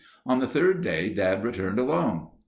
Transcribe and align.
On 0.25 0.39
the 0.39 0.47
third 0.47 0.81
day 0.81 1.13
Dad 1.13 1.43
returned 1.43 1.77
alone. 1.77 2.29